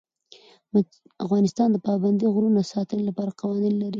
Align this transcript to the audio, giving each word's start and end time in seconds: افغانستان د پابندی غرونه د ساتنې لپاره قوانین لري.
افغانستان 1.25 1.67
د 1.71 1.77
پابندی 1.87 2.25
غرونه 2.33 2.59
د 2.61 2.67
ساتنې 2.73 3.03
لپاره 3.09 3.37
قوانین 3.41 3.73
لري. 3.77 3.89